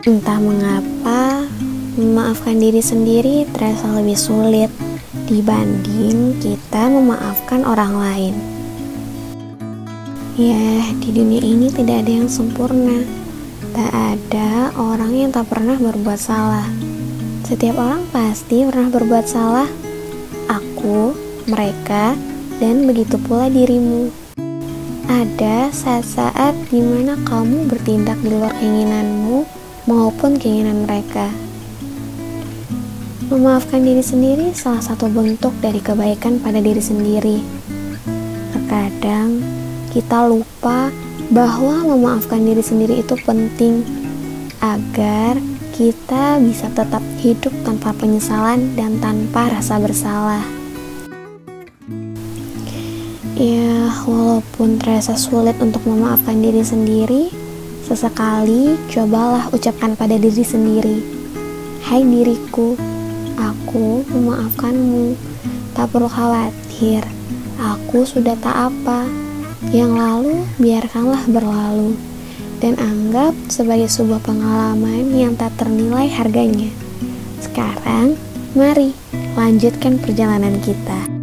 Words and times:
Entah 0.00 0.40
mengapa, 0.40 1.44
memaafkan 2.00 2.56
diri 2.56 2.80
sendiri 2.80 3.44
terasa 3.52 3.84
lebih 4.00 4.16
sulit 4.16 4.72
dibanding 5.28 6.40
kita 6.40 6.88
memaafkan 6.88 7.68
orang 7.68 8.00
lain. 8.00 8.34
Ya, 10.40 10.88
di 11.04 11.12
dunia 11.12 11.44
ini 11.44 11.68
tidak 11.68 12.00
ada 12.00 12.12
yang 12.16 12.32
sempurna. 12.32 13.04
Tak 13.76 13.92
ada 13.92 14.72
orang 14.80 15.12
yang 15.12 15.36
tak 15.36 15.52
pernah 15.52 15.76
berbuat 15.76 16.16
salah. 16.16 16.64
Setiap 17.44 17.76
orang 17.76 18.00
pasti 18.08 18.64
pernah 18.64 18.88
berbuat 18.88 19.28
salah. 19.28 19.68
Aku, 20.48 21.12
mereka, 21.44 22.16
dan 22.56 22.88
begitu 22.88 23.20
pula 23.20 23.52
dirimu. 23.52 24.08
Ada 25.12 25.68
saat-saat 25.68 26.56
di 26.72 26.80
mana 26.80 27.20
kamu 27.28 27.68
bertindak 27.68 28.16
di 28.24 28.32
luar 28.32 28.56
keinginanmu 28.56 29.60
maupun 29.90 30.38
keinginan 30.38 30.86
mereka. 30.86 31.26
Memaafkan 33.26 33.82
diri 33.82 34.02
sendiri 34.02 34.54
salah 34.54 34.78
satu 34.78 35.10
bentuk 35.10 35.50
dari 35.58 35.82
kebaikan 35.82 36.38
pada 36.38 36.62
diri 36.62 36.78
sendiri. 36.78 37.42
Terkadang 38.54 39.42
kita 39.90 40.30
lupa 40.30 40.94
bahwa 41.34 41.82
memaafkan 41.90 42.42
diri 42.46 42.62
sendiri 42.62 43.02
itu 43.02 43.18
penting 43.26 43.82
agar 44.62 45.38
kita 45.74 46.38
bisa 46.38 46.70
tetap 46.70 47.02
hidup 47.18 47.50
tanpa 47.66 47.90
penyesalan 47.98 48.74
dan 48.78 48.98
tanpa 49.02 49.50
rasa 49.50 49.82
bersalah. 49.82 50.42
Ya, 53.40 53.88
walaupun 54.04 54.76
terasa 54.76 55.16
sulit 55.16 55.56
untuk 55.64 55.80
memaafkan 55.88 56.44
diri 56.44 56.60
sendiri, 56.60 57.32
sesekali 57.90 58.78
cobalah 58.86 59.50
ucapkan 59.50 59.98
pada 59.98 60.14
diri 60.14 60.46
sendiri, 60.46 61.02
"Hai 61.82 62.06
diriku, 62.06 62.78
aku 63.34 64.06
memaafkanmu. 64.06 65.18
Tak 65.74 65.90
perlu 65.90 66.06
khawatir, 66.06 67.02
aku 67.58 68.06
sudah 68.06 68.38
tak 68.38 68.70
apa." 68.70 69.10
Yang 69.74 69.92
lalu 69.98 70.34
biarkanlah 70.62 71.26
berlalu 71.26 71.98
dan 72.62 72.78
anggap 72.78 73.34
sebagai 73.50 73.90
sebuah 73.90 74.22
pengalaman 74.22 75.10
yang 75.10 75.34
tak 75.34 75.50
ternilai 75.58 76.06
harganya. 76.14 76.70
Sekarang, 77.42 78.14
mari 78.54 78.94
lanjutkan 79.34 79.98
perjalanan 79.98 80.62
kita. 80.62 81.19